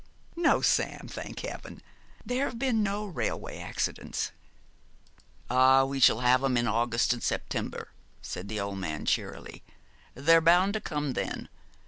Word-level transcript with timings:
'No, 0.35 0.61
Sam, 0.61 1.07
thank 1.07 1.41
Heaven, 1.41 1.83
there 2.25 2.45
have 2.45 2.57
been 2.57 2.81
no 2.81 3.05
railway 3.05 3.59
accidents.' 3.59 4.31
'Ah, 5.47 5.83
we 5.85 5.99
shall 5.99 6.21
have 6.21 6.43
'em 6.43 6.57
in 6.57 6.67
August 6.67 7.13
and 7.13 7.21
September,' 7.21 7.91
said 8.19 8.47
the 8.49 8.59
old 8.59 8.79
man, 8.79 9.05
cheerily. 9.05 9.61
'They're 10.15 10.41
bound 10.41 10.73
to 10.73 10.81
come 10.81 11.13
then. 11.13 11.49